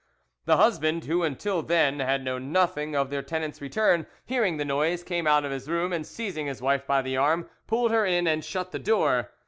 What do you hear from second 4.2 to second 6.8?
hearing the noise, came out of his room, and, seizing his